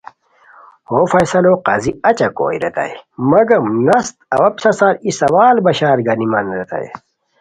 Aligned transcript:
ہو 0.89 0.99
فیصلو 1.13 1.53
قاضی 1.67 1.91
اچہ 2.09 2.27
کوئے 2.37 2.57
ریتائے، 2.63 2.93
مگم 3.31 3.65
نست 3.87 4.15
اوا 4.33 4.47
پِسہ 4.55 4.71
سار 4.79 4.95
ای 5.05 5.11
سوال 5.19 5.55
بشار 5.65 5.97
گانیمان 6.05 6.45
ریتائے 6.59 6.89